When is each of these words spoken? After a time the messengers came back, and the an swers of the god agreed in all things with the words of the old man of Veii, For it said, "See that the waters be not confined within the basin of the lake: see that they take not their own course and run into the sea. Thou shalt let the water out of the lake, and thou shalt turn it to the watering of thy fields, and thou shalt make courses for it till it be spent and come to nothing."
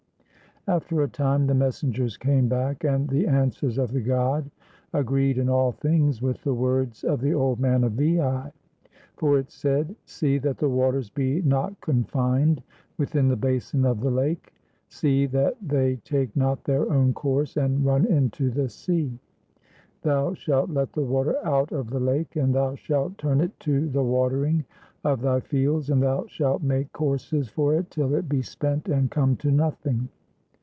After 0.67 1.01
a 1.01 1.07
time 1.07 1.47
the 1.47 1.55
messengers 1.55 2.17
came 2.17 2.47
back, 2.47 2.83
and 2.83 3.09
the 3.09 3.25
an 3.25 3.49
swers 3.49 3.79
of 3.79 3.91
the 3.91 3.99
god 3.99 4.51
agreed 4.93 5.39
in 5.39 5.49
all 5.49 5.71
things 5.71 6.21
with 6.21 6.43
the 6.43 6.53
words 6.53 7.03
of 7.03 7.19
the 7.19 7.33
old 7.33 7.59
man 7.59 7.83
of 7.83 7.93
Veii, 7.93 8.51
For 9.17 9.39
it 9.39 9.49
said, 9.49 9.95
"See 10.05 10.37
that 10.37 10.59
the 10.59 10.69
waters 10.69 11.09
be 11.09 11.41
not 11.41 11.81
confined 11.81 12.61
within 12.99 13.27
the 13.27 13.35
basin 13.35 13.85
of 13.85 14.01
the 14.01 14.11
lake: 14.11 14.53
see 14.87 15.25
that 15.25 15.57
they 15.67 15.95
take 16.05 16.35
not 16.35 16.63
their 16.65 16.91
own 16.91 17.15
course 17.15 17.57
and 17.57 17.83
run 17.83 18.05
into 18.05 18.51
the 18.51 18.69
sea. 18.69 19.17
Thou 20.03 20.35
shalt 20.35 20.69
let 20.69 20.93
the 20.93 21.01
water 21.03 21.43
out 21.43 21.71
of 21.71 21.89
the 21.89 21.99
lake, 21.99 22.35
and 22.35 22.53
thou 22.53 22.75
shalt 22.75 23.17
turn 23.17 23.41
it 23.41 23.59
to 23.61 23.89
the 23.89 24.03
watering 24.03 24.63
of 25.03 25.21
thy 25.21 25.39
fields, 25.39 25.89
and 25.89 26.03
thou 26.03 26.27
shalt 26.27 26.61
make 26.61 26.93
courses 26.93 27.49
for 27.49 27.73
it 27.73 27.89
till 27.89 28.13
it 28.13 28.29
be 28.29 28.43
spent 28.43 28.87
and 28.89 29.09
come 29.09 29.35
to 29.37 29.49
nothing." 29.49 30.07